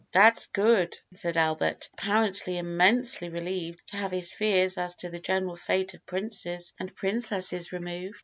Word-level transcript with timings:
"Dat's 0.11 0.47
good," 0.47 0.97
said 1.13 1.37
Albert, 1.37 1.87
apparently 1.93 2.57
immensely 2.57 3.29
relieved 3.29 3.83
to 3.89 3.97
have 3.97 4.09
his 4.09 4.33
fears 4.33 4.75
as 4.79 4.95
to 4.95 5.09
the 5.09 5.19
general 5.19 5.55
fate 5.55 5.93
of 5.93 6.03
princes 6.07 6.73
and 6.79 6.95
princesses 6.95 7.71
removed. 7.71 8.17